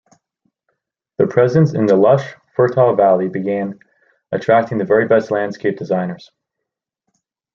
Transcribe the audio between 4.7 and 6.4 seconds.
the very best landscape designers.